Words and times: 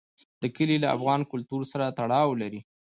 دا 0.41 0.47
کلي 0.57 0.77
له 0.83 0.87
افغان 0.95 1.21
کلتور 1.31 1.61
سره 1.71 1.95
تړاو 1.97 2.29
لري. 2.41 2.59